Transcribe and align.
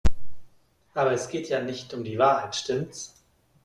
Aber 0.95 1.11
es 1.11 1.29
geht 1.29 1.49
ja 1.49 1.61
nicht 1.61 1.93
um 1.93 2.03
die 2.03 2.17
Wahrheit, 2.17 2.55
stimmts? 2.55 3.23